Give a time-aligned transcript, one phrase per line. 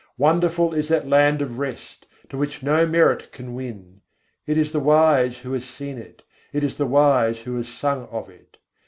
[0.17, 4.01] Wonderful is that land of rest, to which no merit can win;
[4.47, 8.07] It is the wise who has seen it, it is the wise who has sung
[8.11, 8.57] of it.